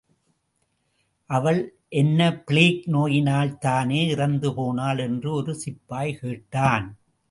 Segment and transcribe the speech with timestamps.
[1.29, 1.59] அவள்
[1.93, 4.99] என்ன பிளேக் நோயினால்தானே இறந்துபோனாள்!
[4.99, 6.87] என்று ஒரு சிப்பாய் கேட்டான்.